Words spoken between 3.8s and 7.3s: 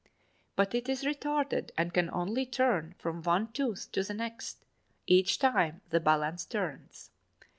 to the next, each time the balance (8) turns.